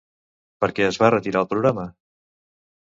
Per 0.63 0.69
què 0.79 0.87
es 0.87 0.99
va 1.03 1.11
retirar 1.17 1.45
el 1.45 1.51
programa? 1.53 1.89